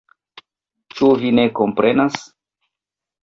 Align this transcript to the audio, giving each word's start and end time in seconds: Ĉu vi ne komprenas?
Ĉu 0.99 1.09
vi 1.23 1.29
ne 1.39 1.45
komprenas? 1.59 2.17